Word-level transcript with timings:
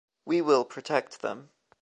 We 0.25 0.41
will 0.41 0.65
protect 0.65 1.21
them. 1.21 1.51